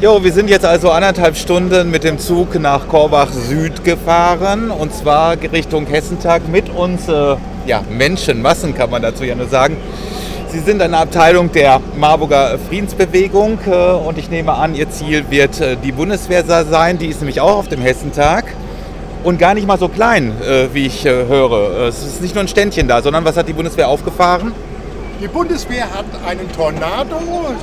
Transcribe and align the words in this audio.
Jo, 0.00 0.22
wir 0.22 0.32
sind 0.32 0.48
jetzt 0.48 0.64
also 0.64 0.92
anderthalb 0.92 1.36
Stunden 1.36 1.90
mit 1.90 2.04
dem 2.04 2.20
Zug 2.20 2.54
nach 2.60 2.86
Korbach 2.86 3.32
Süd 3.32 3.82
gefahren 3.82 4.70
und 4.70 4.94
zwar 4.94 5.36
Richtung 5.52 5.88
Hessentag 5.88 6.46
mit 6.46 6.70
uns, 6.70 7.08
äh, 7.08 7.34
ja, 7.66 7.82
Menschenmassen 7.90 8.76
kann 8.76 8.90
man 8.90 9.02
dazu 9.02 9.24
ja 9.24 9.34
nur 9.34 9.48
sagen. 9.48 9.76
Sie 10.50 10.60
sind 10.60 10.80
eine 10.82 10.98
Abteilung 10.98 11.50
der 11.50 11.80
Marburger 11.96 12.60
Friedensbewegung 12.68 13.58
äh, 13.66 13.70
und 13.70 14.18
ich 14.18 14.30
nehme 14.30 14.52
an, 14.52 14.76
Ihr 14.76 14.88
Ziel 14.88 15.24
wird 15.30 15.60
äh, 15.60 15.76
die 15.82 15.90
Bundeswehr 15.90 16.44
sein. 16.44 16.98
Die 16.98 17.08
ist 17.08 17.18
nämlich 17.18 17.40
auch 17.40 17.58
auf 17.58 17.66
dem 17.66 17.80
Hessentag 17.80 18.44
und 19.24 19.40
gar 19.40 19.54
nicht 19.54 19.66
mal 19.66 19.80
so 19.80 19.88
klein, 19.88 20.30
äh, 20.48 20.72
wie 20.72 20.86
ich 20.86 21.06
äh, 21.06 21.26
höre. 21.26 21.88
Es 21.88 22.04
ist 22.04 22.22
nicht 22.22 22.36
nur 22.36 22.44
ein 22.44 22.48
Ständchen 22.48 22.86
da, 22.86 23.02
sondern 23.02 23.24
was 23.24 23.36
hat 23.36 23.48
die 23.48 23.52
Bundeswehr 23.52 23.88
aufgefahren? 23.88 24.52
Die 25.20 25.26
Bundeswehr 25.26 25.92
hat 25.92 26.04
einen 26.24 26.50
Tornado 26.52 27.20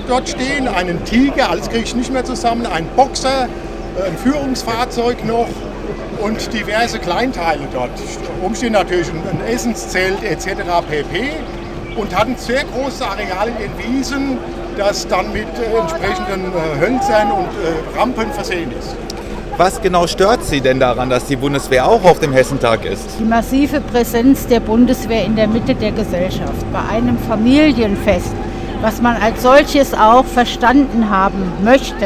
dort 0.10 0.28
stehen, 0.28 0.68
einen 0.68 1.06
Tiger, 1.06 1.52
alles 1.52 1.70
kriege 1.70 1.86
ich 1.86 1.96
nicht 1.96 2.12
mehr 2.12 2.26
zusammen, 2.26 2.66
einen 2.66 2.88
Boxer, 2.98 3.48
ein 4.06 4.18
Führungsfahrzeug 4.18 5.24
noch 5.24 5.48
und 6.20 6.52
diverse 6.52 7.00
Kleinteile 7.00 7.62
dort. 7.71 7.92
Umstehen 8.43 8.74
natürlich 8.74 9.07
ein 9.10 9.39
Essenszelt 9.48 10.21
etc. 10.24 10.64
pp. 10.89 11.32
Und 11.96 12.14
hat 12.14 12.28
ein 12.28 12.36
sehr 12.36 12.65
großes 12.65 13.02
Areal 13.02 13.48
in 13.48 13.56
den 13.57 13.78
Wiesen, 13.78 14.37
das 14.76 15.07
dann 15.07 15.32
mit 15.32 15.48
äh, 15.57 15.78
entsprechenden 15.78 16.51
äh, 16.51 16.79
Hölzern 16.82 17.32
und 17.32 17.48
äh, 17.48 17.98
Rampen 17.98 18.34
versehen 18.34 18.74
ist. 18.78 19.04
Was 19.57 19.82
genau 19.82 20.05
stört 20.05 20.43
Sie 20.43 20.59
denn 20.59 20.82
daran, 20.82 21.09
dass 21.09 21.27
die 21.27 21.37
Bundeswehr 21.37 21.87
auch 21.87 22.04
auf 22.04 22.19
dem 22.19 22.33
Hessentag 22.33 22.83
ist? 22.83 23.09
Die 23.21 23.23
massive 23.23 23.79
Präsenz 23.79 24.47
der 24.47 24.59
Bundeswehr 24.59 25.23
in 25.23 25.37
der 25.37 25.47
Mitte 25.47 25.73
der 25.75 25.93
Gesellschaft, 25.93 26.65
bei 26.73 26.81
einem 26.93 27.18
Familienfest, 27.18 28.33
was 28.81 29.01
man 29.01 29.15
als 29.15 29.41
solches 29.43 29.93
auch 29.93 30.25
verstanden 30.25 31.09
haben 31.09 31.54
möchte. 31.64 32.05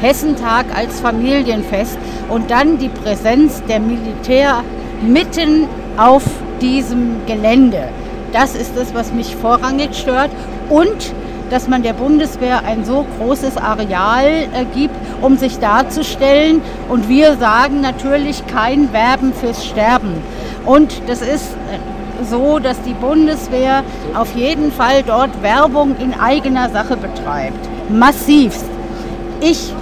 Hessentag 0.00 0.64
als 0.74 1.00
Familienfest 1.00 1.98
und 2.30 2.50
dann 2.50 2.78
die 2.78 2.88
Präsenz 2.88 3.62
der 3.68 3.80
Militär 3.80 4.64
mitten 5.02 5.66
auf 5.98 6.22
diesem 6.62 7.16
Gelände. 7.26 7.88
Das 8.32 8.54
ist 8.54 8.78
es, 8.78 8.94
was 8.94 9.12
mich 9.12 9.36
vorrangig 9.36 9.94
stört. 9.94 10.30
Und 10.70 11.12
dass 11.50 11.68
man 11.68 11.82
der 11.82 11.92
Bundeswehr 11.92 12.64
ein 12.64 12.84
so 12.84 13.06
großes 13.18 13.56
Areal 13.56 14.26
äh, 14.26 14.64
gibt, 14.74 14.94
um 15.22 15.36
sich 15.36 15.58
darzustellen. 15.58 16.60
Und 16.88 17.08
wir 17.08 17.36
sagen 17.36 17.80
natürlich 17.80 18.46
kein 18.46 18.92
Werben 18.92 19.32
fürs 19.32 19.64
Sterben. 19.64 20.14
Und 20.66 21.02
das 21.06 21.20
ist 21.22 21.52
äh, 21.52 22.24
so, 22.24 22.58
dass 22.58 22.80
die 22.82 22.94
Bundeswehr 22.94 23.82
auf 24.14 24.34
jeden 24.34 24.72
Fall 24.72 25.02
dort 25.02 25.42
Werbung 25.42 25.96
in 25.98 26.14
eigener 26.18 26.70
Sache 26.70 26.96
betreibt. 26.96 27.68
Massivst. 27.88 28.66
Ich 29.40 29.72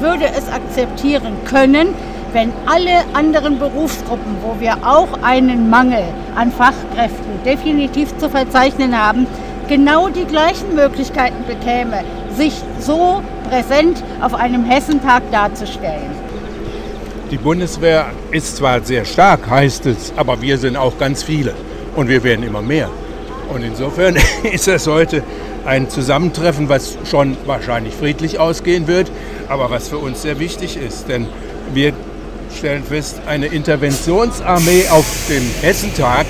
würde 0.00 0.26
es 0.26 0.50
akzeptieren 0.52 1.32
können, 1.44 1.88
wenn 2.32 2.52
alle 2.66 3.04
anderen 3.14 3.58
Berufsgruppen, 3.58 4.36
wo 4.42 4.60
wir 4.60 4.76
auch 4.84 5.08
einen 5.22 5.70
Mangel 5.70 6.04
an 6.36 6.52
Fachkräften 6.52 7.42
definitiv 7.44 8.16
zu 8.18 8.28
verzeichnen 8.28 8.98
haben, 8.98 9.26
genau 9.68 10.08
die 10.08 10.24
gleichen 10.24 10.74
Möglichkeiten 10.74 11.44
bekäme, 11.46 12.02
sich 12.36 12.54
so 12.80 13.22
präsent 13.48 14.02
auf 14.20 14.34
einem 14.34 14.64
Hessentag 14.64 15.22
darzustellen. 15.30 16.10
Die 17.30 17.36
Bundeswehr 17.36 18.06
ist 18.30 18.56
zwar 18.56 18.80
sehr 18.80 19.04
stark, 19.04 19.48
heißt 19.48 19.86
es, 19.86 20.14
aber 20.16 20.40
wir 20.40 20.56
sind 20.56 20.76
auch 20.76 20.98
ganz 20.98 21.22
viele 21.22 21.54
und 21.94 22.08
wir 22.08 22.22
werden 22.24 22.44
immer 22.44 22.62
mehr. 22.62 22.88
Und 23.52 23.62
insofern 23.62 24.16
ist 24.50 24.68
es 24.68 24.86
heute 24.86 25.22
ein 25.66 25.90
Zusammentreffen, 25.90 26.68
was 26.68 26.96
schon 27.04 27.36
wahrscheinlich 27.44 27.94
friedlich 27.94 28.38
ausgehen 28.38 28.86
wird, 28.86 29.10
aber 29.48 29.70
was 29.70 29.88
für 29.88 29.98
uns 29.98 30.22
sehr 30.22 30.38
wichtig 30.38 30.78
ist. 30.78 31.08
Denn 31.08 31.26
wir 31.74 31.92
stellen 32.56 32.82
fest, 32.82 33.20
eine 33.26 33.46
Interventionsarmee 33.46 34.88
auf 34.88 35.06
dem 35.28 35.42
Hessentag 35.60 36.26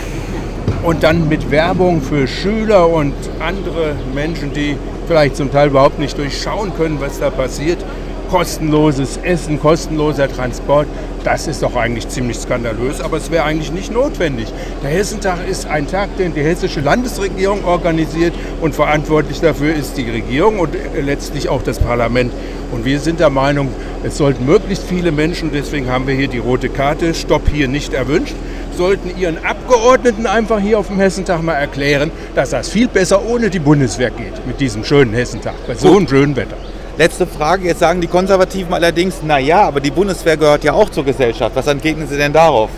und 0.83 1.03
dann 1.03 1.28
mit 1.28 1.50
Werbung 1.50 2.00
für 2.00 2.27
Schüler 2.27 2.89
und 2.89 3.15
andere 3.41 3.94
Menschen, 4.15 4.53
die 4.53 4.77
vielleicht 5.06 5.37
zum 5.37 5.50
Teil 5.50 5.69
überhaupt 5.69 5.99
nicht 5.99 6.16
durchschauen 6.16 6.72
können, 6.77 7.00
was 7.00 7.19
da 7.19 7.31
passiert. 7.31 7.84
Kostenloses 8.31 9.19
Essen, 9.22 9.59
kostenloser 9.59 10.28
Transport, 10.28 10.87
das 11.25 11.47
ist 11.47 11.62
doch 11.62 11.75
eigentlich 11.77 12.09
ziemlich 12.09 12.37
skandalös, 12.38 13.00
aber 13.00 13.17
es 13.17 13.31
wäre 13.31 13.44
eigentlich 13.44 13.72
nicht 13.72 13.91
notwendig. 13.91 14.53
Der 14.83 14.91
Hessentag 14.91 15.38
ist 15.49 15.67
ein 15.67 15.87
Tag, 15.87 16.15
den 16.19 16.34
die 16.34 16.43
hessische 16.43 16.81
Landesregierung 16.81 17.65
organisiert 17.65 18.34
und 18.61 18.75
verantwortlich 18.75 19.41
dafür 19.41 19.75
ist 19.75 19.97
die 19.97 20.09
Regierung 20.09 20.59
und 20.59 20.71
letztlich 21.03 21.49
auch 21.49 21.62
das 21.62 21.78
Parlament. 21.78 22.33
Und 22.71 22.84
wir 22.84 23.00
sind 23.00 23.19
der 23.19 23.31
Meinung, 23.31 23.69
es 24.05 24.19
sollten 24.19 24.44
möglichst 24.44 24.84
viele 24.84 25.11
Menschen, 25.11 25.50
deswegen 25.50 25.91
haben 25.91 26.06
wir 26.06 26.15
hier 26.15 26.28
die 26.28 26.38
rote 26.38 26.69
Karte, 26.69 27.15
Stopp 27.15 27.49
hier 27.49 27.67
nicht 27.67 27.94
erwünscht, 27.94 28.34
sollten 28.78 29.11
ihren 29.19 29.44
Abgeordneten 29.44 30.27
einfach 30.27 30.61
hier 30.61 30.78
auf 30.78 30.87
dem 30.87 31.00
Hessentag 31.00 31.43
mal 31.43 31.55
erklären, 31.55 32.12
dass 32.37 32.50
das 32.50 32.69
viel 32.69 32.87
besser 32.87 33.21
ohne 33.28 33.50
die 33.50 33.59
Bundeswehr 33.59 34.11
geht 34.11 34.47
mit 34.47 34.61
diesem 34.61 34.84
schönen 34.84 35.12
Hessentag, 35.12 35.55
bei 35.66 35.75
so 35.75 35.97
einem 35.97 36.09
schönen 36.09 36.37
Wetter. 36.37 36.56
Letzte 36.97 37.27
Frage, 37.27 37.67
jetzt 37.67 37.81
sagen 37.81 38.00
die 38.00 38.06
Konservativen 38.06 38.72
allerdings, 38.72 39.17
naja, 39.22 39.62
aber 39.62 39.81
die 39.81 39.91
Bundeswehr 39.91 40.37
gehört 40.37 40.62
ja 40.62 40.75
auch 40.75 40.91
zur 40.91 41.05
Gesellschaft. 41.05 41.56
Was 41.56 41.67
entgegnen 41.67 42.06
Sie 42.06 42.17
denn 42.17 42.33
darauf? 42.33 42.71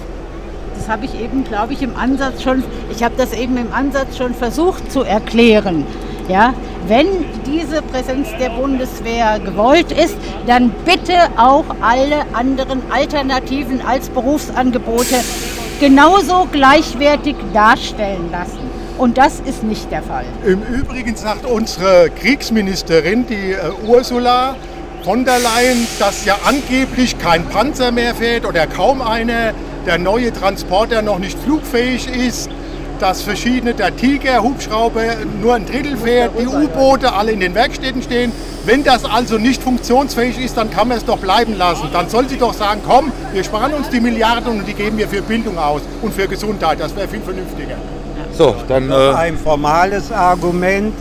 Das 0.75 0.89
habe 0.89 1.05
ich 1.05 1.21
eben, 1.21 1.45
glaube 1.45 1.75
ich, 1.75 1.83
im 1.83 1.95
Ansatz 1.95 2.43
schon, 2.43 2.65
ich 2.91 3.03
habe 3.03 3.15
das 3.19 3.35
eben 3.35 3.59
im 3.59 3.71
Ansatz 3.71 4.17
schon 4.17 4.35
versucht 4.35 4.91
zu 4.91 5.03
erklären. 5.03 5.87
Ja, 6.29 6.55
wenn 6.87 7.09
diese 7.45 7.83
Präsenz 7.83 8.29
der 8.41 8.51
Bundeswehr 8.51 9.39
gewollt 9.41 9.93
ist, 9.93 10.17
dann 10.47 10.71
bitte 10.85 11.13
auch 11.37 11.65
alle 11.83 12.23
anderen 12.33 12.81
Alternativen 12.91 13.83
als 13.87 14.09
Berufsangebote 14.09 15.17
genauso 15.81 16.47
gleichwertig 16.53 17.37
darstellen 17.53 18.29
lassen. 18.31 18.59
Und 18.99 19.17
das 19.17 19.41
ist 19.41 19.63
nicht 19.63 19.91
der 19.91 20.03
Fall. 20.03 20.27
Im 20.45 20.63
Übrigen 20.63 21.17
sagt 21.17 21.47
unsere 21.47 22.11
Kriegsministerin, 22.11 23.27
die 23.27 23.53
äh, 23.53 23.71
Ursula 23.87 24.55
von 25.03 25.25
der 25.25 25.39
Leyen, 25.39 25.87
dass 25.99 26.27
ja 26.27 26.37
angeblich 26.45 27.19
kein 27.19 27.47
Panzer 27.47 27.91
mehr 27.93 28.15
fährt 28.15 28.45
oder 28.45 28.67
kaum 28.67 29.01
einer, 29.01 29.55
der 29.87 29.97
neue 29.97 30.31
Transporter 30.31 31.01
noch 31.01 31.19
nicht 31.19 31.39
flugfähig 31.39 32.07
ist, 32.15 32.51
dass 32.99 33.23
verschiedene, 33.23 33.73
der 33.73 33.97
Tiger, 33.97 34.43
Hubschrauber 34.43 35.03
nur 35.41 35.55
ein 35.55 35.65
Drittel 35.65 35.97
fährt, 35.97 36.33
die 36.39 36.47
U-Boote 36.47 37.15
alle 37.15 37.33
in 37.33 37.41
den 37.41 37.55
Werkstätten 37.55 38.03
stehen. 38.03 38.33
Wenn 38.65 38.85
das 38.85 39.05
also 39.05 39.39
nicht 39.39 39.63
funktionsfähig 39.63 40.39
ist, 40.39 40.57
dann 40.57 40.71
kann 40.71 40.89
man 40.89 40.99
es 40.99 41.05
doch 41.05 41.19
bleiben 41.19 41.57
lassen. 41.57 41.89
Dann 41.93 42.09
soll 42.09 42.29
sie 42.29 42.37
doch 42.37 42.53
sagen, 42.53 42.83
komm, 42.87 43.11
wir 43.33 43.43
sparen 43.43 43.73
uns 43.73 43.89
die 43.89 44.01
Milliarden 44.01 44.61
und 44.61 44.69
die 44.69 44.75
geben 44.75 44.99
wir 44.99 45.09
für 45.09 45.23
Bildung 45.23 45.59
aus 45.59 45.81
und 46.03 46.13
für 46.13 46.29
Gesundheit. 46.29 46.79
Das 46.79 46.95
wäre 46.95 47.09
viel 47.09 47.21
vernünftiger. 47.21 47.77
So, 48.37 48.55
dann. 48.69 48.91
Äh 48.91 49.13
ein 49.15 49.39
formales 49.39 50.13
Argument. 50.13 50.93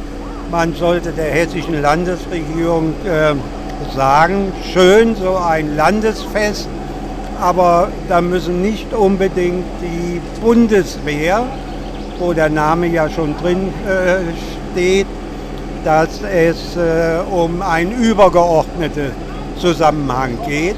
Man 0.52 0.74
sollte 0.74 1.12
der 1.12 1.32
hessischen 1.32 1.82
Landesregierung 1.82 2.94
äh, 3.06 3.36
sagen, 3.96 4.52
schön 4.74 5.16
so 5.16 5.36
ein 5.38 5.76
Landesfest, 5.76 6.68
aber 7.40 7.90
da 8.08 8.22
müssen 8.22 8.62
nicht 8.62 8.94
unbedingt 8.94 9.66
die 9.82 10.20
Bundeswehr, 10.42 11.46
wo 12.18 12.34
der 12.34 12.50
Name 12.50 12.88
ja 12.88 13.10
schon 13.10 13.38
drin 13.38 13.72
äh, 13.88 14.22
steht, 14.72 15.08
dass 15.84 16.22
es 16.22 16.76
äh, 16.76 17.20
um 17.30 17.62
einen 17.62 17.92
übergeordneten 17.92 19.12
Zusammenhang 19.58 20.38
geht. 20.48 20.76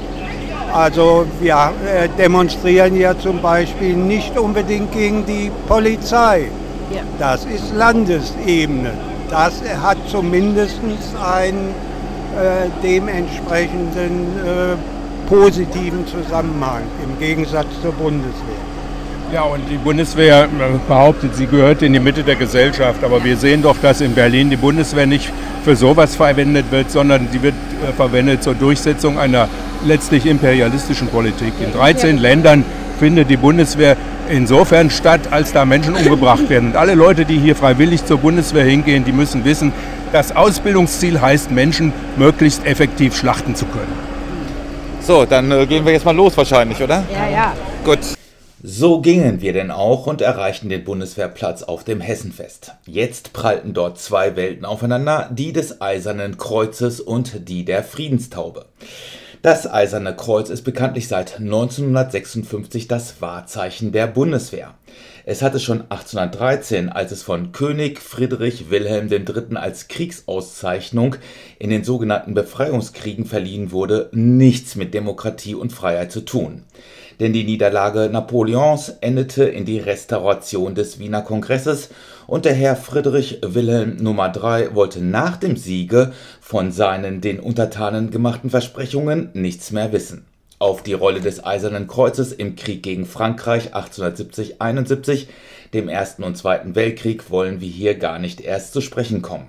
Also 0.72 1.26
wir 1.40 1.72
äh, 1.86 2.08
demonstrieren 2.18 2.96
ja 2.96 3.18
zum 3.18 3.42
Beispiel 3.42 3.94
nicht 3.94 4.38
unbedingt 4.38 4.92
gegen 4.92 5.26
die 5.26 5.50
Polizei. 5.68 6.48
Ja. 6.90 7.02
Das 7.18 7.44
ist 7.44 7.74
Landesebene. 7.74 8.92
Das 9.30 9.62
hat 9.82 9.98
zumindest 10.08 10.80
einen 11.22 11.74
äh, 12.34 12.68
dementsprechenden 12.82 14.26
äh, 14.44 15.28
positiven 15.28 16.06
Zusammenhang 16.06 16.82
im 17.04 17.18
Gegensatz 17.18 17.68
zur 17.82 17.92
Bundeswehr. 17.92 18.71
Ja, 19.32 19.44
und 19.44 19.62
die 19.70 19.78
Bundeswehr 19.78 20.46
behauptet, 20.86 21.34
sie 21.34 21.46
gehört 21.46 21.80
in 21.80 21.94
die 21.94 22.00
Mitte 22.00 22.22
der 22.22 22.36
Gesellschaft. 22.36 23.02
Aber 23.02 23.24
wir 23.24 23.38
sehen 23.38 23.62
doch, 23.62 23.76
dass 23.80 24.02
in 24.02 24.14
Berlin 24.14 24.50
die 24.50 24.56
Bundeswehr 24.56 25.06
nicht 25.06 25.32
für 25.64 25.74
sowas 25.74 26.16
verwendet 26.16 26.66
wird, 26.70 26.90
sondern 26.90 27.28
sie 27.32 27.40
wird 27.42 27.54
äh, 27.54 27.94
verwendet 27.94 28.42
zur 28.42 28.54
Durchsetzung 28.54 29.18
einer 29.18 29.48
letztlich 29.86 30.26
imperialistischen 30.26 31.08
Politik. 31.08 31.54
In 31.64 31.72
13 31.72 32.18
Ländern 32.18 32.62
findet 32.98 33.30
die 33.30 33.38
Bundeswehr 33.38 33.96
insofern 34.28 34.90
statt, 34.90 35.20
als 35.30 35.54
da 35.54 35.64
Menschen 35.64 35.94
umgebracht 35.94 36.50
werden. 36.50 36.72
Und 36.72 36.76
alle 36.76 36.94
Leute, 36.94 37.24
die 37.24 37.38
hier 37.38 37.56
freiwillig 37.56 38.04
zur 38.04 38.18
Bundeswehr 38.18 38.64
hingehen, 38.64 39.02
die 39.06 39.12
müssen 39.12 39.46
wissen, 39.46 39.72
das 40.12 40.36
Ausbildungsziel 40.36 41.22
heißt, 41.22 41.50
Menschen 41.50 41.94
möglichst 42.18 42.66
effektiv 42.66 43.16
schlachten 43.16 43.54
zu 43.54 43.64
können. 43.64 43.92
So, 45.00 45.24
dann 45.24 45.50
äh, 45.50 45.64
gehen 45.64 45.86
wir 45.86 45.92
jetzt 45.92 46.04
mal 46.04 46.14
los 46.14 46.36
wahrscheinlich, 46.36 46.82
oder? 46.82 47.02
Ja, 47.10 47.28
ja. 47.32 47.52
Gut. 47.82 47.98
So 48.64 49.00
gingen 49.00 49.40
wir 49.40 49.52
denn 49.52 49.72
auch 49.72 50.06
und 50.06 50.20
erreichten 50.20 50.68
den 50.68 50.84
Bundeswehrplatz 50.84 51.64
auf 51.64 51.82
dem 51.82 52.00
Hessenfest. 52.00 52.74
Jetzt 52.86 53.32
prallten 53.32 53.74
dort 53.74 53.98
zwei 53.98 54.36
Welten 54.36 54.64
aufeinander, 54.64 55.28
die 55.32 55.52
des 55.52 55.80
Eisernen 55.80 56.36
Kreuzes 56.36 57.00
und 57.00 57.48
die 57.48 57.64
der 57.64 57.82
Friedenstaube. 57.82 58.66
Das 59.42 59.68
Eiserne 59.68 60.14
Kreuz 60.14 60.48
ist 60.48 60.62
bekanntlich 60.62 61.08
seit 61.08 61.40
1956 61.40 62.86
das 62.86 63.20
Wahrzeichen 63.20 63.90
der 63.90 64.06
Bundeswehr. 64.06 64.74
Es 65.24 65.42
hatte 65.42 65.58
schon 65.58 65.80
1813, 65.80 66.88
als 66.88 67.10
es 67.10 67.24
von 67.24 67.50
König 67.50 67.98
Friedrich 67.98 68.70
Wilhelm 68.70 69.10
III. 69.10 69.56
als 69.56 69.88
Kriegsauszeichnung 69.88 71.16
in 71.58 71.70
den 71.70 71.82
sogenannten 71.82 72.34
Befreiungskriegen 72.34 73.24
verliehen 73.26 73.72
wurde, 73.72 74.08
nichts 74.12 74.76
mit 74.76 74.94
Demokratie 74.94 75.56
und 75.56 75.72
Freiheit 75.72 76.12
zu 76.12 76.20
tun 76.20 76.62
denn 77.22 77.32
die 77.32 77.44
Niederlage 77.44 78.08
Napoleons 78.10 78.96
endete 79.00 79.44
in 79.44 79.64
die 79.64 79.78
Restauration 79.78 80.74
des 80.74 80.98
Wiener 80.98 81.22
Kongresses 81.22 81.90
und 82.26 82.44
der 82.44 82.52
Herr 82.52 82.74
Friedrich 82.74 83.38
Wilhelm 83.42 84.04
III. 84.04 84.74
wollte 84.74 85.00
nach 85.00 85.36
dem 85.36 85.56
Siege 85.56 86.12
von 86.40 86.72
seinen 86.72 87.20
den 87.20 87.38
Untertanen 87.38 88.10
gemachten 88.10 88.50
Versprechungen 88.50 89.30
nichts 89.34 89.70
mehr 89.70 89.92
wissen. 89.92 90.24
Auf 90.58 90.82
die 90.82 90.94
Rolle 90.94 91.20
des 91.20 91.46
Eisernen 91.46 91.86
Kreuzes 91.86 92.32
im 92.32 92.56
Krieg 92.56 92.82
gegen 92.82 93.06
Frankreich 93.06 93.66
1870 93.66 94.60
/ 94.60 94.60
71, 94.60 95.28
dem 95.74 95.88
Ersten 95.88 96.24
und 96.24 96.36
Zweiten 96.36 96.74
Weltkrieg, 96.74 97.30
wollen 97.30 97.60
wir 97.60 97.68
hier 97.68 97.94
gar 97.94 98.18
nicht 98.18 98.40
erst 98.40 98.72
zu 98.72 98.80
sprechen 98.80 99.22
kommen. 99.22 99.46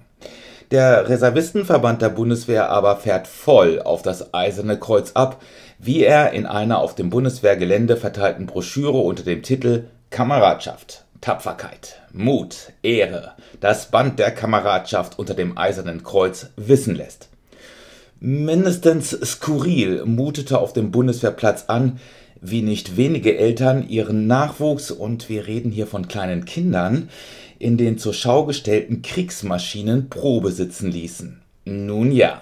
Der 0.73 1.07
Reservistenverband 1.07 2.01
der 2.01 2.09
Bundeswehr 2.09 2.69
aber 2.69 2.97
fährt 2.97 3.27
voll 3.27 3.79
auf 3.81 4.01
das 4.01 4.33
Eiserne 4.33 4.77
Kreuz 4.77 5.11
ab 5.13 5.39
wie 5.85 6.03
er 6.03 6.31
in 6.31 6.45
einer 6.45 6.79
auf 6.79 6.95
dem 6.95 7.09
Bundeswehrgelände 7.09 7.97
verteilten 7.97 8.45
Broschüre 8.45 8.97
unter 8.97 9.23
dem 9.23 9.43
Titel 9.43 9.85
Kameradschaft, 10.09 11.03
Tapferkeit, 11.19 12.01
Mut, 12.13 12.71
Ehre, 12.83 13.33
das 13.59 13.91
Band 13.91 14.17
der 14.17 14.31
Kameradschaft 14.31 15.19
unter 15.19 15.33
dem 15.33 15.57
Eisernen 15.57 16.03
Kreuz 16.03 16.47
wissen 16.55 16.95
lässt. 16.95 17.27
Mindestens 18.19 19.09
skurril 19.09 20.05
mutete 20.05 20.57
auf 20.57 20.71
dem 20.71 20.91
Bundeswehrplatz 20.91 21.65
an, 21.67 21.99
wie 22.39 22.61
nicht 22.61 22.95
wenige 22.95 23.37
Eltern 23.37 23.87
ihren 23.87 24.27
Nachwuchs, 24.27 24.91
und 24.91 25.27
wir 25.29 25.47
reden 25.47 25.71
hier 25.71 25.87
von 25.87 26.07
kleinen 26.07 26.45
Kindern, 26.45 27.09
in 27.63 27.77
den 27.77 27.97
zur 27.97 28.13
Schau 28.13 28.45
gestellten 28.45 29.01
Kriegsmaschinen 29.01 30.09
Probe 30.09 30.51
sitzen 30.51 30.91
ließen. 30.91 31.41
Nun 31.63 32.11
ja. 32.11 32.41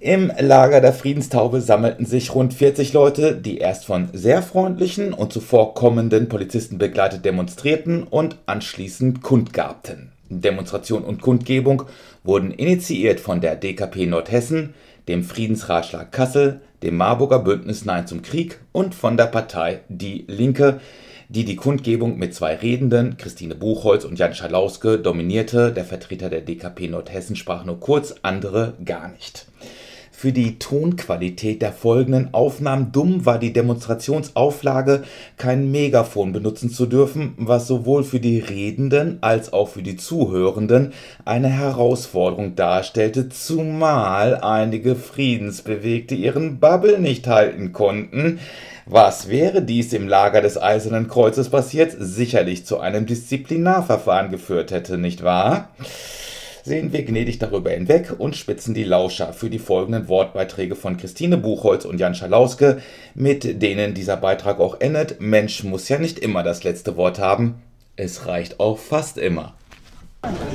Im 0.00 0.32
Lager 0.36 0.80
der 0.80 0.92
Friedenstaube 0.92 1.60
sammelten 1.60 2.04
sich 2.04 2.34
rund 2.34 2.52
40 2.52 2.92
Leute, 2.92 3.36
die 3.36 3.58
erst 3.58 3.84
von 3.84 4.08
sehr 4.12 4.42
freundlichen 4.42 5.12
und 5.12 5.32
zuvorkommenden 5.32 6.28
Polizisten 6.28 6.78
begleitet 6.78 7.24
demonstrierten 7.24 8.02
und 8.02 8.36
anschließend 8.46 9.22
kundgabten. 9.22 10.10
Demonstration 10.28 11.04
und 11.04 11.22
Kundgebung 11.22 11.84
wurden 12.24 12.50
initiiert 12.50 13.20
von 13.20 13.40
der 13.40 13.54
DKP 13.54 14.06
Nordhessen, 14.06 14.74
dem 15.06 15.22
Friedensratschlag 15.22 16.10
Kassel, 16.10 16.60
dem 16.82 16.96
Marburger 16.96 17.38
Bündnis 17.38 17.84
Nein 17.84 18.08
zum 18.08 18.22
Krieg 18.22 18.58
und 18.72 18.96
von 18.96 19.16
der 19.16 19.26
Partei 19.26 19.82
Die 19.88 20.24
Linke, 20.26 20.80
die 21.32 21.46
die 21.46 21.56
Kundgebung 21.56 22.18
mit 22.18 22.34
zwei 22.34 22.56
Redenden, 22.56 23.16
Christine 23.16 23.54
Buchholz 23.54 24.04
und 24.04 24.18
Jan 24.18 24.34
Schalauske, 24.34 24.98
dominierte. 24.98 25.72
Der 25.72 25.86
Vertreter 25.86 26.28
der 26.28 26.42
DKP 26.42 26.88
Nordhessen 26.88 27.36
sprach 27.36 27.64
nur 27.64 27.80
kurz, 27.80 28.16
andere 28.20 28.74
gar 28.84 29.08
nicht. 29.08 29.46
Für 30.22 30.30
die 30.30 30.60
Tonqualität 30.60 31.62
der 31.62 31.72
folgenden 31.72 32.32
Aufnahmen 32.32 32.92
dumm 32.92 33.26
war 33.26 33.40
die 33.40 33.52
Demonstrationsauflage, 33.52 35.02
kein 35.36 35.72
Megafon 35.72 36.32
benutzen 36.32 36.70
zu 36.70 36.86
dürfen, 36.86 37.34
was 37.38 37.66
sowohl 37.66 38.04
für 38.04 38.20
die 38.20 38.38
Redenden 38.38 39.18
als 39.20 39.52
auch 39.52 39.70
für 39.70 39.82
die 39.82 39.96
Zuhörenden 39.96 40.92
eine 41.24 41.48
Herausforderung 41.48 42.54
darstellte, 42.54 43.30
zumal 43.30 44.36
einige 44.36 44.94
Friedensbewegte 44.94 46.14
ihren 46.14 46.60
Babbel 46.60 47.00
nicht 47.00 47.26
halten 47.26 47.72
konnten. 47.72 48.38
Was 48.86 49.28
wäre 49.28 49.60
dies 49.60 49.92
im 49.92 50.06
Lager 50.06 50.40
des 50.40 50.56
Eisernen 50.56 51.08
Kreuzes 51.08 51.48
passiert? 51.48 51.96
Sicherlich 51.98 52.64
zu 52.64 52.78
einem 52.78 53.06
Disziplinarverfahren 53.06 54.30
geführt 54.30 54.70
hätte, 54.70 54.98
nicht 54.98 55.24
wahr? 55.24 55.70
Sehen 56.62 56.92
wir 56.92 57.04
gnädig 57.04 57.38
darüber 57.38 57.70
hinweg 57.70 58.14
und 58.16 58.36
spitzen 58.36 58.74
die 58.74 58.84
Lauscher 58.84 59.32
für 59.32 59.50
die 59.50 59.58
folgenden 59.58 60.08
Wortbeiträge 60.08 60.76
von 60.76 60.96
Christine 60.96 61.36
Buchholz 61.36 61.84
und 61.84 61.98
Jan 61.98 62.14
Schalauske, 62.14 62.80
mit 63.14 63.62
denen 63.62 63.94
dieser 63.94 64.16
Beitrag 64.16 64.60
auch 64.60 64.80
endet. 64.80 65.20
Mensch 65.20 65.64
muss 65.64 65.88
ja 65.88 65.98
nicht 65.98 66.18
immer 66.18 66.42
das 66.42 66.64
letzte 66.64 66.96
Wort 66.96 67.18
haben. 67.18 67.62
Es 67.96 68.26
reicht 68.26 68.60
auch 68.60 68.78
fast 68.78 69.18
immer. 69.18 69.54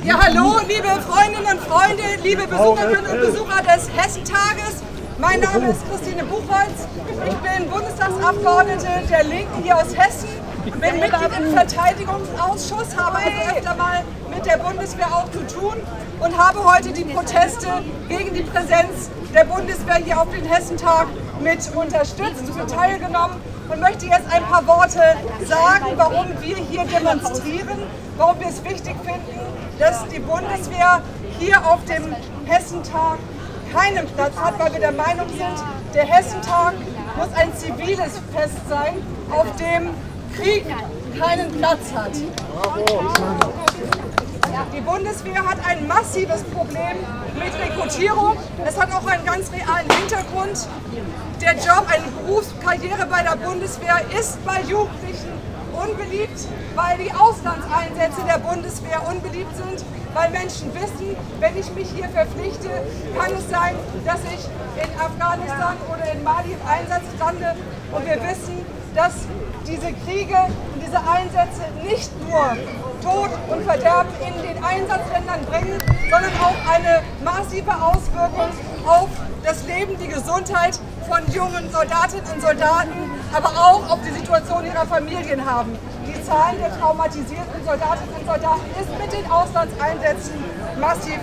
Ja, 0.04 0.18
hallo, 0.18 0.56
liebe 0.66 0.88
Freundinnen 1.02 1.46
und 1.52 1.60
Freunde, 1.60 2.02
liebe 2.22 2.46
Besucherinnen 2.46 3.06
und 3.06 3.20
Besucher 3.20 3.62
des 3.62 3.90
Hessentages. 3.94 4.82
Mein 5.18 5.40
Name 5.40 5.70
ist 5.70 5.86
Christine 5.90 6.24
Buchholz. 6.24 6.88
Ich 7.26 7.34
bin 7.34 7.68
Bundestagsabgeordnete 7.68 8.86
der 9.10 9.24
Linken 9.24 9.62
hier 9.62 9.76
aus 9.76 9.94
Hessen 9.94 10.47
bin 10.72 11.00
Mitglied 11.00 11.30
im 11.38 11.52
Verteidigungsausschuss, 11.54 12.96
habe 12.96 13.16
also 13.16 13.56
öfter 13.56 13.74
mal 13.74 14.02
mit 14.34 14.44
der 14.44 14.58
Bundeswehr 14.58 15.06
auch 15.06 15.30
zu 15.30 15.46
tun 15.46 15.76
und 16.20 16.38
habe 16.38 16.64
heute 16.64 16.92
die 16.92 17.04
Proteste 17.04 17.68
gegen 18.08 18.34
die 18.34 18.42
Präsenz 18.42 19.10
der 19.34 19.44
Bundeswehr 19.44 19.96
hier 19.96 20.20
auf 20.20 20.28
den 20.30 20.44
Hessentag 20.44 21.06
mit 21.40 21.58
unterstützt, 21.74 22.54
mit 22.54 22.70
teilgenommen 22.70 23.40
und 23.68 23.80
möchte 23.80 24.06
jetzt 24.06 24.32
ein 24.32 24.42
paar 24.44 24.66
Worte 24.66 25.02
sagen, 25.46 25.86
warum 25.96 26.26
wir 26.40 26.56
hier 26.56 26.84
demonstrieren, 26.84 27.82
warum 28.16 28.40
wir 28.40 28.48
es 28.48 28.64
wichtig 28.64 28.96
finden, 29.04 29.40
dass 29.78 30.06
die 30.08 30.18
Bundeswehr 30.18 31.02
hier 31.38 31.64
auf 31.64 31.84
dem 31.84 32.14
Hessentag 32.46 33.18
keinen 33.72 34.06
Platz 34.08 34.36
hat, 34.36 34.58
weil 34.58 34.72
wir 34.72 34.80
der 34.80 34.92
Meinung 34.92 35.28
sind, 35.28 35.64
der 35.94 36.04
Hessentag 36.04 36.74
muss 37.16 37.28
ein 37.36 37.54
ziviles 37.54 38.20
Fest 38.34 38.56
sein, 38.68 38.94
auf 39.30 39.46
dem 39.56 39.90
Krieg 40.38 40.64
keinen 41.18 41.50
Platz 41.58 41.92
hat. 41.92 42.12
Die 44.72 44.80
Bundeswehr 44.80 45.44
hat 45.44 45.58
ein 45.66 45.88
massives 45.88 46.44
Problem 46.44 46.96
mit 47.34 47.52
Rekrutierung. 47.58 48.36
Es 48.64 48.80
hat 48.80 48.92
auch 48.92 49.04
einen 49.06 49.24
ganz 49.24 49.50
realen 49.50 49.90
Hintergrund. 49.90 50.68
Der 51.40 51.54
Job, 51.54 51.86
eine 51.88 52.06
Berufskarriere 52.22 53.06
bei 53.06 53.22
der 53.22 53.36
Bundeswehr 53.36 54.00
ist 54.16 54.44
bei 54.44 54.60
Jugendlichen 54.62 55.32
unbeliebt, 55.72 56.40
weil 56.76 56.98
die 56.98 57.12
Auslandseinsätze 57.12 58.22
der 58.28 58.38
Bundeswehr 58.38 59.02
unbeliebt 59.08 59.56
sind, 59.56 59.84
weil 60.14 60.30
Menschen 60.30 60.72
wissen, 60.74 61.16
wenn 61.40 61.56
ich 61.56 61.72
mich 61.74 61.88
hier 61.90 62.08
verpflichte, 62.08 62.70
kann 63.18 63.32
es 63.32 63.50
sein, 63.50 63.74
dass 64.04 64.20
ich 64.22 64.46
in 64.82 65.00
Afghanistan 65.00 65.76
oder 65.92 66.12
in 66.12 66.22
Mali 66.22 66.52
im 66.52 66.68
Einsatz 66.68 67.04
lande 67.18 67.54
und 67.92 68.06
wir 68.06 68.16
wissen, 68.16 68.77
dass 68.94 69.12
diese 69.66 69.92
Kriege 70.04 70.36
und 70.74 70.82
diese 70.82 70.98
Einsätze 70.98 71.62
nicht 71.82 72.10
nur 72.26 72.56
Tod 73.02 73.30
und 73.48 73.64
Verderben 73.64 74.10
in 74.26 74.42
den 74.42 74.62
Einsatzländern 74.62 75.44
bringen, 75.46 75.80
sondern 76.10 76.32
auch 76.40 76.72
eine 76.72 77.02
massive 77.22 77.70
Auswirkung 77.70 78.50
auf 78.86 79.08
das 79.44 79.64
Leben, 79.66 79.96
die 79.98 80.08
Gesundheit 80.08 80.78
von 81.08 81.20
jungen 81.32 81.70
Soldatinnen 81.70 82.26
und 82.34 82.42
Soldaten, 82.42 82.92
aber 83.32 83.48
auch 83.48 83.90
auf 83.90 83.98
die 84.06 84.12
Situation 84.12 84.66
ihrer 84.66 84.86
Familien 84.86 85.44
haben. 85.44 85.78
Die 86.06 86.22
Zahl 86.24 86.56
der 86.56 86.76
traumatisierten 86.78 87.64
Soldatinnen 87.64 88.14
und 88.18 88.26
Soldaten 88.26 88.66
ist 88.80 88.90
mit 89.00 89.12
den 89.12 89.30
Auslandseinsätzen 89.30 90.34
massiv 90.80 91.18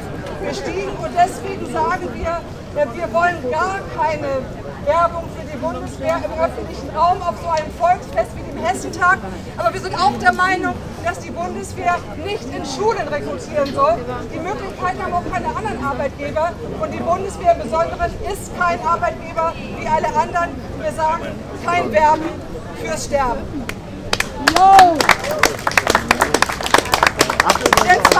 gestiegen 0.47 0.95
und 0.97 1.11
deswegen 1.15 1.71
sagen 1.71 2.09
wir, 2.13 2.41
wir 2.73 3.13
wollen 3.13 3.51
gar 3.51 3.79
keine 3.95 4.41
Werbung 4.85 5.23
für 5.35 5.45
die 5.51 5.57
Bundeswehr 5.57 6.17
im 6.23 6.39
öffentlichen 6.39 6.89
Raum 6.95 7.21
auf 7.21 7.35
so 7.41 7.49
einem 7.49 7.71
Volksfest 7.79 8.31
wie 8.35 8.43
dem 8.51 8.63
Hessentag. 8.63 9.17
Aber 9.57 9.73
wir 9.73 9.81
sind 9.81 9.95
auch 9.95 10.17
der 10.19 10.33
Meinung, 10.33 10.75
dass 11.03 11.19
die 11.19 11.31
Bundeswehr 11.31 11.97
nicht 12.23 12.45
in 12.53 12.65
Schulen 12.65 13.07
rekrutieren 13.07 13.73
soll. 13.73 13.97
Die 14.33 14.39
Möglichkeiten 14.39 15.01
haben 15.01 15.13
auch 15.13 15.31
keine 15.31 15.47
anderen 15.47 15.83
Arbeitgeber. 15.83 16.51
Und 16.79 16.91
die 16.93 16.99
Bundeswehr 16.99 17.53
im 17.53 17.63
Besonderen 17.63 18.11
ist 18.31 18.57
kein 18.57 18.79
Arbeitgeber 18.85 19.53
wie 19.79 19.87
alle 19.87 20.07
anderen. 20.07 20.49
Wir 20.79 20.91
sagen 20.91 21.25
kein 21.65 21.91
Werben 21.91 22.29
fürs 22.81 23.05
Sterben. 23.05 23.41
No. 24.55 24.97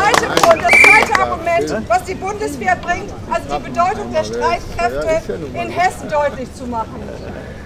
Zweite 0.06 0.28
Grund, 0.28 0.62
das 0.62 0.72
zweite 0.72 1.20
Argument, 1.20 1.90
was 1.90 2.04
die 2.04 2.14
Bundeswehr 2.14 2.76
bringt, 2.76 3.12
also 3.32 3.58
die 3.58 3.70
Bedeutung 3.70 4.14
der 4.14 4.24
Streitkräfte 4.24 5.34
in 5.54 5.70
Hessen 5.70 6.10
deutlich 6.10 6.54
zu 6.54 6.68
machen. 6.68 7.02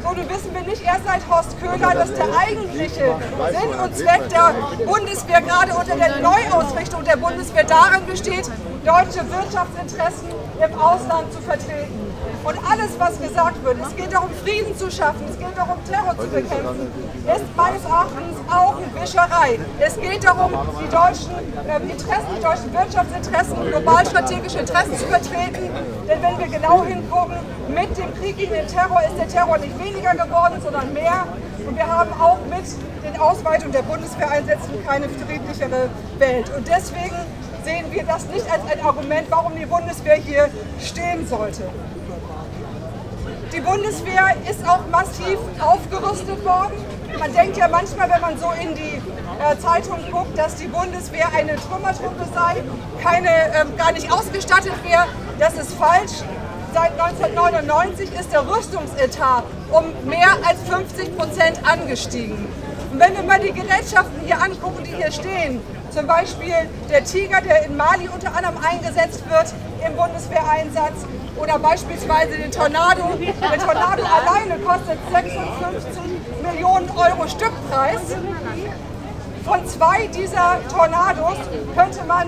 So, 0.01 0.13
nun 0.13 0.29
wissen 0.29 0.53
wir 0.53 0.62
nicht 0.62 0.81
erst 0.81 1.01
seit 1.05 1.27
Horst 1.29 1.60
Köhler, 1.60 1.93
dass 1.93 2.13
der 2.13 2.27
eigentliche 2.38 3.15
Sinn 3.51 3.79
und 3.84 3.98
Zweck 3.98 4.29
der 4.29 4.86
Bundeswehr 4.86 5.41
gerade 5.41 5.74
unter 5.74 5.96
der 5.98 6.19
Neuausrichtung 6.22 7.03
der 7.03 7.17
Bundeswehr 7.17 7.65
darin 7.65 8.05
besteht, 8.05 8.50
deutsche 8.86 9.29
Wirtschaftsinteressen 9.29 10.29
im 10.65 10.79
Ausland 10.79 11.34
zu 11.34 11.41
vertreten. 11.41 11.99
Und 12.43 12.58
alles, 12.69 12.98
was 12.98 13.19
gesagt 13.19 13.63
wird, 13.63 13.77
es 13.86 13.96
geht 13.96 14.13
darum, 14.13 14.29
Frieden 14.43 14.75
zu 14.77 14.89
schaffen, 14.89 15.25
es 15.29 15.38
geht 15.38 15.58
darum, 15.58 15.77
Terror 15.84 16.17
zu 16.17 16.27
bekämpfen, 16.27 16.88
ist 17.25 17.55
meines 17.55 17.84
Erachtens 17.84 18.38
auch 18.50 18.75
eine 18.77 19.01
Wischerei. 19.01 19.60
Es 19.79 20.00
geht 20.00 20.24
darum, 20.24 20.51
die 20.79 20.89
deutschen 20.89 21.31
äh, 21.67 21.91
Interessen, 21.91 22.27
die 22.38 22.41
deutschen 22.41 22.74
Wirtschaftsinteressen, 22.74 23.55
globalstrategische 23.69 24.60
Interessen 24.60 24.98
zu 24.98 25.05
vertreten. 25.05 25.69
Denn 26.08 26.22
wenn 26.22 26.39
wir 26.39 26.48
genau 26.48 26.86
hingucken, 26.86 27.36
mit 27.67 27.98
dem 27.98 28.13
Krieg 28.15 28.38
gegen 28.38 28.53
den 28.53 28.67
Terror 28.67 29.01
ist 29.01 29.17
der 29.17 29.27
Terror 29.27 29.58
nicht 29.58 29.77
weniger 29.77 30.13
geworden, 30.13 30.62
sondern 30.63 30.93
mehr. 30.93 31.25
Und 31.67 31.75
wir 31.75 31.88
haben 31.88 32.12
auch 32.19 32.39
mit 32.50 32.65
den 33.03 33.19
Ausweitungen 33.19 33.74
der 33.74 33.84
Bundeswehreinsätzen 33.84 34.86
keine 34.88 35.10
friedlichere 35.10 35.89
Welt. 36.17 36.50
Und 36.55 36.67
deswegen 36.67 37.15
sehen 37.65 37.86
wir 37.91 38.03
das 38.05 38.25
nicht 38.27 38.50
als 38.50 38.62
ein 38.72 38.84
Argument, 38.84 39.27
warum 39.29 39.55
die 39.55 39.65
Bundeswehr 39.65 40.15
hier 40.15 40.50
stehen 40.79 41.27
sollte. 41.27 41.63
Die 43.51 43.62
Bundeswehr 43.62 44.36
ist 44.48 44.63
auch 44.68 44.86
massiv 44.91 45.39
aufgerüstet 45.60 46.46
worden. 46.46 46.74
Man 47.18 47.34
denkt 47.34 47.58
ja 47.58 47.68
manchmal, 47.68 48.08
wenn 48.12 48.22
man 48.22 48.38
so 48.38 48.51
in 48.62 48.75
die 48.75 49.01
äh, 49.41 49.58
Zeitung 49.58 49.98
guckt, 50.12 50.38
dass 50.38 50.56
die 50.56 50.68
Bundeswehr 50.68 51.27
eine 51.34 51.56
Trümmertruppe 51.56 52.25
sei, 52.32 52.62
keine, 53.01 53.29
ähm, 53.56 53.75
gar 53.75 53.91
nicht 53.91 54.12
ausgestattet 54.12 54.74
wäre. 54.84 55.08
Das 55.39 55.56
ist 55.56 55.74
falsch. 55.74 56.22
Seit 56.75 56.91
1999 56.91 58.13
ist 58.20 58.32
der 58.32 58.48
Rüstungsetat 58.48 59.44
um 59.72 59.86
mehr 60.08 60.29
als 60.48 60.62
50 60.70 61.18
Prozent 61.18 61.60
angestiegen. 61.68 62.48
Und 62.91 63.00
wenn 63.00 63.15
wir 63.15 63.24
mal 63.24 63.39
die 63.39 63.51
Gerätschaften 63.51 64.20
hier 64.25 64.39
angucken, 64.39 64.84
die 64.84 64.96
hier 64.96 65.12
stehen, 65.12 65.60
zum 65.89 66.06
Beispiel 66.06 66.53
der 66.88 67.03
Tiger, 67.03 67.41
der 67.41 67.65
in 67.65 67.75
Mali 67.75 68.08
unter 68.13 68.36
anderem 68.36 68.58
eingesetzt 68.63 69.24
wird 69.27 69.53
im 69.86 69.96
Bundeswehreinsatz, 69.96 71.06
oder 71.36 71.60
beispielsweise 71.60 72.38
den 72.38 72.52
Tornado. 72.52 73.04
Der 73.20 73.60
Tornado 73.60 74.04
alleine 74.04 74.60
kostet 74.64 75.00
56 75.12 76.02
Millionen 76.44 76.90
Euro 76.92 77.28
Stückpreis. 77.28 78.02
Von 79.46 79.66
zwei 79.68 80.08
dieser 80.08 80.60
Tornados 80.70 81.38
könnte 81.76 82.04
man 82.06 82.28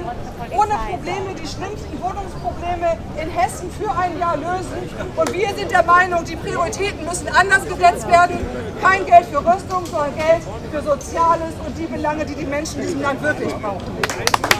ohne 0.49 0.73
Probleme 0.89 1.35
die 1.35 1.47
schlimmsten 1.47 2.01
Wohnungsprobleme 2.01 2.97
in 3.21 3.29
Hessen 3.29 3.69
für 3.71 3.91
ein 3.91 4.17
Jahr 4.17 4.37
lösen. 4.37 4.89
Und 5.15 5.33
wir 5.33 5.49
sind 5.49 5.71
der 5.71 5.83
Meinung, 5.83 6.25
die 6.25 6.35
Prioritäten 6.35 7.05
müssen 7.05 7.27
anders 7.27 7.67
gesetzt 7.67 8.07
werden. 8.09 8.37
Kein 8.81 9.05
Geld 9.05 9.25
für 9.25 9.39
Rüstung, 9.39 9.85
sondern 9.85 10.15
Geld 10.15 10.41
für 10.71 10.81
Soziales 10.81 11.53
und 11.65 11.77
die 11.77 11.85
Belange, 11.85 12.25
die 12.25 12.35
die 12.35 12.45
Menschen 12.45 12.81
in 12.81 12.87
diesem 12.87 13.01
Land 13.01 13.21
wirklich 13.21 13.53
brauchen. 13.53 14.50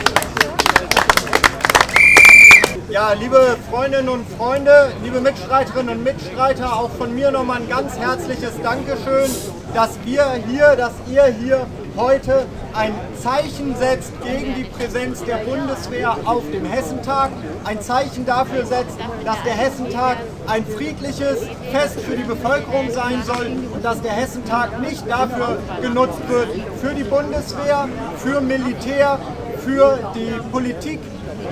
Ja, 2.92 3.14
liebe 3.14 3.56
Freundinnen 3.70 4.10
und 4.10 4.28
Freunde, 4.38 4.92
liebe 5.02 5.22
Mitstreiterinnen 5.22 5.96
und 5.96 6.04
Mitstreiter, 6.04 6.74
auch 6.74 6.90
von 6.90 7.16
mir 7.16 7.32
nochmal 7.32 7.62
ein 7.62 7.70
ganz 7.70 7.98
herzliches 7.98 8.62
Dankeschön, 8.62 9.32
dass 9.74 9.98
wir 10.04 10.26
hier, 10.50 10.76
dass 10.76 10.92
ihr 11.10 11.24
hier 11.24 11.68
heute 11.96 12.46
ein 12.74 12.94
Zeichen 13.18 13.78
setzt 13.78 14.12
gegen 14.22 14.56
die 14.56 14.66
Präsenz 14.66 15.24
der 15.24 15.38
Bundeswehr 15.38 16.18
auf 16.26 16.44
dem 16.52 16.66
Hessentag, 16.66 17.30
ein 17.64 17.80
Zeichen 17.80 18.26
dafür 18.26 18.66
setzt, 18.66 18.98
dass 19.24 19.42
der 19.44 19.54
Hessentag 19.54 20.18
ein 20.48 20.66
friedliches 20.66 21.48
Fest 21.72 22.02
für 22.02 22.18
die 22.18 22.24
Bevölkerung 22.24 22.92
sein 22.92 23.24
soll 23.24 23.54
und 23.74 23.86
dass 23.86 24.02
der 24.02 24.12
Hessentag 24.12 24.82
nicht 24.82 25.10
dafür 25.10 25.60
genutzt 25.82 26.20
wird 26.28 26.50
für 26.82 26.94
die 26.94 27.06
Bundeswehr, 27.06 27.88
für 28.18 28.42
Militär, 28.42 29.18
für 29.64 29.98
die 30.14 30.34
Politik 30.52 31.00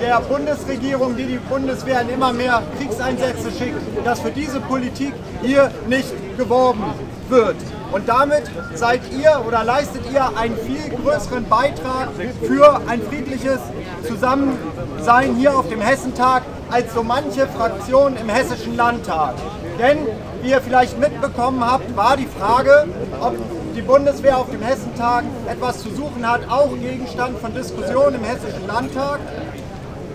der 0.00 0.20
Bundesregierung, 0.20 1.16
die 1.16 1.24
die 1.24 1.38
Bundeswehr 1.38 2.02
in 2.02 2.10
immer 2.10 2.32
mehr 2.32 2.62
Kriegseinsätze 2.78 3.50
schickt, 3.50 3.80
dass 4.04 4.20
für 4.20 4.30
diese 4.30 4.60
Politik 4.60 5.12
hier 5.42 5.70
nicht 5.88 6.12
geworben 6.36 6.84
wird. 7.28 7.56
Und 7.92 8.08
damit 8.08 8.44
seid 8.74 9.00
ihr 9.12 9.42
oder 9.46 9.64
leistet 9.64 10.02
ihr 10.12 10.36
einen 10.36 10.56
viel 10.56 10.96
größeren 11.02 11.48
Beitrag 11.48 12.08
für 12.46 12.80
ein 12.86 13.02
friedliches 13.02 13.58
Zusammensein 14.06 15.34
hier 15.36 15.56
auf 15.56 15.68
dem 15.68 15.80
Hessentag 15.80 16.42
als 16.70 16.94
so 16.94 17.02
manche 17.02 17.48
Fraktion 17.48 18.16
im 18.16 18.28
Hessischen 18.28 18.76
Landtag. 18.76 19.34
Denn, 19.78 19.98
wie 20.42 20.50
ihr 20.50 20.60
vielleicht 20.60 21.00
mitbekommen 21.00 21.64
habt, 21.64 21.96
war 21.96 22.16
die 22.16 22.26
Frage, 22.26 22.86
ob 23.20 23.34
die 23.74 23.82
Bundeswehr 23.82 24.38
auf 24.38 24.50
dem 24.50 24.62
Hessentag 24.62 25.24
etwas 25.48 25.80
zu 25.80 25.90
suchen 25.90 26.28
hat, 26.28 26.42
auch 26.48 26.70
Gegenstand 26.78 27.38
von 27.38 27.54
Diskussionen 27.54 28.16
im 28.16 28.24
Hessischen 28.24 28.66
Landtag. 28.66 29.18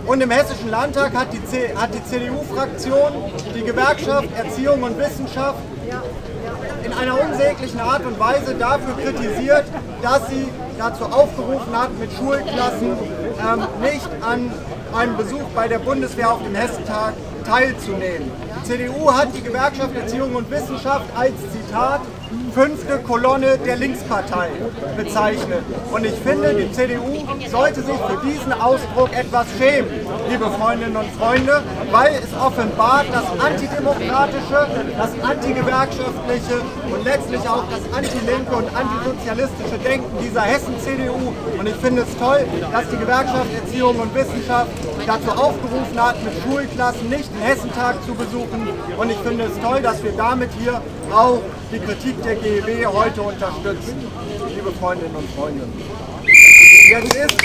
Und 0.06 0.22
im 0.22 0.30
Hessischen 0.30 0.70
Landtag 0.70 1.14
hat 1.16 1.34
die, 1.34 1.40
die 1.40 2.06
CDU-Fraktion 2.06 3.12
die 3.56 3.64
Gewerkschaft 3.64 4.28
Erziehung 4.38 4.84
und 4.84 4.98
Wissenschaft 5.00 5.58
in 6.84 6.94
einer 6.94 7.20
unsäglichen 7.20 7.80
Art 7.80 8.06
und 8.06 8.20
Weise 8.20 8.54
dafür 8.54 8.96
kritisiert, 8.96 9.66
dass 10.04 10.30
sie 10.30 10.48
dazu 10.78 11.06
aufgerufen 11.06 11.76
hat, 11.76 11.98
mit 11.98 12.12
Schulklassen 12.14 12.92
ähm, 12.92 13.68
nicht 13.82 14.10
an 14.22 14.52
einem 14.96 15.18
Besuch 15.18 15.48
bei 15.56 15.68
der 15.68 15.80
Bundeswehr 15.80 16.32
auf 16.32 16.44
dem 16.44 16.54
Hessentag 16.54 17.14
teilzunehmen. 17.44 18.32
Die 18.60 18.70
CDU 18.70 19.12
hat 19.12 19.30
die 19.36 19.42
Gewerkschaft 19.42 19.96
Erziehung 19.96 20.36
und 20.36 20.52
Wissenschaft 20.52 21.06
als 21.16 21.34
Zitat 21.52 22.02
fünfte 22.56 23.00
Kolonne 23.00 23.58
der 23.58 23.76
Linkspartei 23.76 24.48
bezeichnet. 24.96 25.62
Und 25.92 26.06
ich 26.06 26.14
finde, 26.14 26.56
die 26.56 26.72
CDU 26.72 27.04
sollte 27.52 27.82
sich 27.82 27.98
für 27.98 28.26
diesen 28.26 28.54
Ausdruck 28.54 29.12
etwas 29.12 29.46
schämen, 29.58 29.92
liebe 30.30 30.50
Freundinnen 30.52 30.96
und 30.96 31.12
Freunde, 31.20 31.62
weil 31.92 32.14
es 32.16 32.32
offenbart 32.40 33.08
das 33.12 33.28
antidemokratische, 33.44 34.68
das 34.98 35.12
antigewerkschaftliche 35.22 36.62
und 36.94 37.04
letztlich 37.04 37.42
auch 37.42 37.66
das 37.70 37.84
antilinke 37.92 38.56
und 38.56 38.68
antisozialistische 38.74 39.78
Denken 39.84 40.18
dieser 40.24 40.44
Hessen-CDU. 40.44 41.34
Und 41.60 41.68
ich 41.68 41.76
finde 41.76 42.04
es 42.04 42.18
toll, 42.18 42.40
dass 42.72 42.90
die 42.90 42.98
Gewerkschaft 42.98 43.52
Erziehung 43.54 44.00
und 44.00 44.16
Wissenschaft 44.16 44.72
dazu 45.06 45.30
aufgerufen 45.32 46.02
hat, 46.02 46.24
mit 46.24 46.34
Schulklassen 46.42 47.10
nicht 47.10 47.30
den 47.36 47.42
Hessentag 47.42 47.96
zu 48.06 48.16
besuchen. 48.16 48.70
Und 48.98 49.12
ich 49.12 49.18
finde 49.18 49.44
es 49.44 49.60
toll, 49.60 49.82
dass 49.82 50.02
wir 50.02 50.14
damit 50.14 50.52
hier 50.58 50.82
auch 51.12 51.42
die 51.72 51.80
Kritik 51.80 52.22
der 52.24 52.36
GEW 52.36 52.86
heute 52.86 53.22
unterstützen. 53.22 53.96
Liebe 54.48 54.72
Freundinnen 54.72 55.16
und 55.16 55.30
Freunde. 55.32 55.64
Jetzt, 56.90 57.16
ist, 57.16 57.42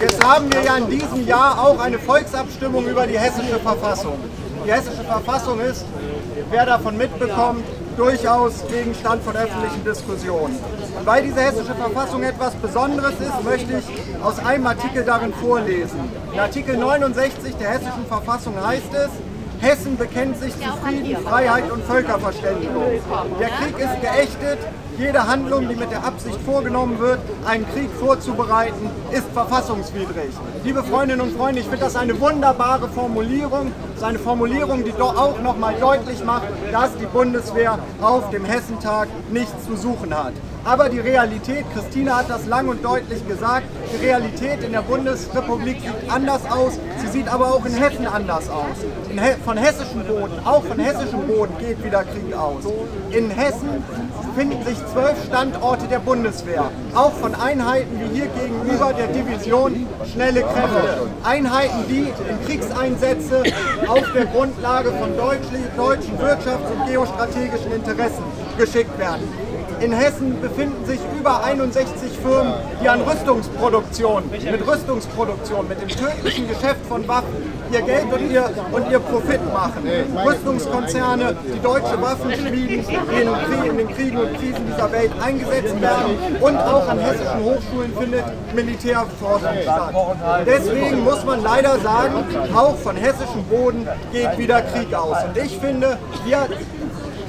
jetzt 0.00 0.24
haben 0.24 0.52
wir 0.52 0.62
ja 0.62 0.76
in 0.76 0.90
diesem 0.90 1.26
Jahr 1.26 1.62
auch 1.62 1.78
eine 1.78 1.98
Volksabstimmung 1.98 2.86
über 2.86 3.06
die 3.06 3.18
hessische 3.18 3.58
Verfassung. 3.58 4.18
Die 4.64 4.72
hessische 4.72 5.04
Verfassung 5.04 5.60
ist, 5.60 5.84
wer 6.50 6.66
davon 6.66 6.96
mitbekommt, 6.96 7.64
durchaus 7.96 8.66
Gegenstand 8.68 9.22
von 9.22 9.36
öffentlichen 9.36 9.84
Diskussionen. 9.84 10.58
Und 10.98 11.06
weil 11.06 11.22
diese 11.22 11.40
hessische 11.40 11.74
Verfassung 11.74 12.22
etwas 12.22 12.54
Besonderes 12.54 13.14
ist, 13.20 13.44
möchte 13.44 13.78
ich 13.78 14.24
aus 14.24 14.38
einem 14.38 14.66
Artikel 14.66 15.04
darin 15.04 15.32
vorlesen. 15.34 16.00
In 16.32 16.40
Artikel 16.40 16.76
69 16.76 17.54
der 17.56 17.70
hessischen 17.70 18.06
Verfassung 18.08 18.54
heißt 18.64 18.92
es, 18.94 19.10
Hessen 19.64 19.96
bekennt 19.96 20.36
sich 20.38 20.52
zu 20.52 20.70
Frieden, 20.84 21.16
Freiheit 21.24 21.70
und 21.72 21.82
Völkerverständigung. 21.84 23.00
Der 23.40 23.48
Krieg 23.48 23.78
ist 23.78 24.00
geächtet. 24.02 24.58
Jede 24.98 25.26
Handlung, 25.26 25.68
die 25.68 25.74
mit 25.74 25.90
der 25.90 26.04
Absicht 26.04 26.38
vorgenommen 26.42 27.00
wird, 27.00 27.18
einen 27.46 27.66
Krieg 27.72 27.88
vorzubereiten, 27.98 28.90
ist 29.10 29.26
verfassungswidrig. 29.32 30.30
Liebe 30.62 30.84
Freundinnen 30.84 31.22
und 31.22 31.36
Freunde, 31.36 31.60
ich 31.60 31.66
finde 31.66 31.84
das 31.84 31.96
eine 31.96 32.20
wunderbare 32.20 32.88
Formulierung. 32.88 33.72
Das 33.94 34.02
ist 34.02 34.04
eine 34.04 34.18
Formulierung, 34.18 34.84
die 34.84 34.92
doch 34.92 35.16
auch 35.16 35.40
nochmal 35.40 35.74
deutlich 35.80 36.22
macht, 36.24 36.46
dass 36.70 36.94
die 36.98 37.06
Bundeswehr 37.06 37.78
auf 38.02 38.28
dem 38.30 38.44
Hessentag 38.44 39.08
nichts 39.32 39.64
zu 39.66 39.76
suchen 39.76 40.14
hat. 40.14 40.34
Aber 40.64 40.88
die 40.88 41.00
Realität, 41.00 41.64
Christina 41.74 42.18
hat 42.18 42.30
das 42.30 42.46
lang 42.46 42.68
und 42.68 42.84
deutlich 42.84 43.26
gesagt, 43.26 43.66
die 43.92 44.04
Realität 44.04 44.62
in 44.62 44.72
der 44.72 44.82
Bundesrepublik 44.82 45.80
sieht 45.80 46.10
anders 46.10 46.42
aus. 46.50 46.78
Sie 46.98 47.08
sieht 47.08 47.28
aber 47.28 47.48
auch 47.48 47.64
in 47.66 47.74
Hessen 47.74 48.06
anders 48.06 48.48
aus. 48.48 48.76
He 49.18 49.34
von 49.44 49.56
hessischem 49.56 50.04
Boden, 50.04 50.44
auch 50.44 50.64
von 50.64 50.78
hessischem 50.78 51.26
Boden 51.26 51.56
geht 51.58 51.84
wieder 51.84 52.02
Krieg 52.04 52.34
aus. 52.34 52.64
In 53.10 53.30
Hessen 53.30 53.84
finden 54.36 54.64
sich 54.64 54.76
zwölf 54.92 55.24
Standorte 55.26 55.86
der 55.86 56.00
Bundeswehr, 56.00 56.64
auch 56.94 57.12
von 57.12 57.34
Einheiten 57.34 58.00
wie 58.00 58.18
hier 58.18 58.26
gegenüber 58.26 58.92
der 58.92 59.06
Division 59.08 59.86
Schnelle 60.12 60.40
Kräfte. 60.42 61.08
Einheiten, 61.22 61.84
die 61.88 62.12
in 62.28 62.46
Kriegseinsätze 62.46 63.42
auf 63.86 64.12
der 64.12 64.26
Grundlage 64.26 64.90
von 64.90 65.16
deutschen 65.16 66.18
Wirtschafts- 66.18 66.72
und 66.72 66.86
geostrategischen 66.90 67.72
Interessen 67.72 68.24
geschickt 68.58 68.98
werden. 68.98 69.53
In 69.80 69.92
Hessen 69.92 70.40
befinden 70.40 70.84
sich 70.86 71.00
über 71.18 71.44
61 71.44 72.12
Firmen, 72.22 72.54
die 72.82 72.88
an 72.88 73.00
Rüstungsproduktion, 73.02 74.30
mit 74.30 74.66
Rüstungsproduktion, 74.66 75.68
mit 75.68 75.80
dem 75.80 75.88
tödlichen 75.88 76.48
Geschäft 76.48 76.84
von 76.88 77.06
Waffen 77.08 77.54
ihr 77.74 77.82
Geld 77.82 78.12
und 78.12 78.30
ihr, 78.30 78.50
und 78.72 78.90
ihr 78.90 78.98
Profit 79.00 79.40
machen. 79.52 79.88
Rüstungskonzerne, 80.24 81.36
die 81.54 81.60
deutsche 81.60 82.00
Waffen 82.00 82.32
schmieden, 82.32 82.68
die 82.68 82.74
in, 82.74 82.84
Krieg, 82.84 83.70
in 83.70 83.78
den 83.78 83.88
Kriegen 83.94 84.16
und 84.18 84.34
Krisen 84.34 84.66
dieser 84.66 84.92
Welt 84.92 85.10
eingesetzt 85.20 85.80
werden 85.80 86.16
und 86.40 86.56
auch 86.56 86.88
an 86.88 86.98
hessischen 86.98 87.44
Hochschulen 87.44 87.92
findet 87.98 88.24
Militärforschung 88.54 89.56
statt. 89.62 89.94
Deswegen 90.46 91.04
muss 91.04 91.24
man 91.24 91.42
leider 91.42 91.78
sagen, 91.80 92.24
auch 92.54 92.76
von 92.76 92.96
hessischem 92.96 93.44
Boden 93.50 93.88
geht 94.12 94.38
wieder 94.38 94.62
Krieg 94.62 94.94
aus. 94.94 95.16
Und 95.24 95.36
ich 95.36 95.58
finde, 95.58 95.98
wir 96.24 96.48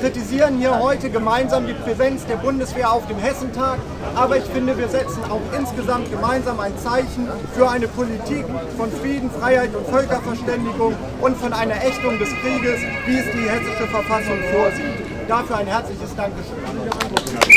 kritisieren 0.05 0.59
hier 0.59 0.79
heute 0.79 1.09
gemeinsam 1.09 1.65
die 1.65 1.73
Präsenz 1.73 2.27
der 2.27 2.35
Bundeswehr 2.35 2.91
auf 2.91 3.07
dem 3.07 3.17
Hessentag. 3.17 3.79
Aber 4.13 4.37
ich 4.37 4.43
finde, 4.43 4.77
wir 4.77 4.87
setzen 4.87 5.23
auch 5.31 5.41
insgesamt 5.57 6.11
gemeinsam 6.11 6.59
ein 6.59 6.77
Zeichen 6.77 7.27
für 7.55 7.67
eine 7.67 7.87
Politik 7.87 8.45
von 8.77 8.91
Frieden, 8.91 9.31
Freiheit 9.31 9.73
und 9.73 9.87
Völkerverständigung 9.87 10.93
und 11.21 11.37
von 11.37 11.53
einer 11.53 11.83
Ächtung 11.83 12.19
des 12.19 12.29
Krieges, 12.29 12.81
wie 13.07 13.17
es 13.17 13.25
die 13.31 13.49
hessische 13.49 13.87
Verfassung 13.87 14.37
vorsieht. 14.53 15.27
Dafür 15.27 15.57
ein 15.57 15.67
herzliches 15.67 16.15
Dankeschön. 16.15 17.54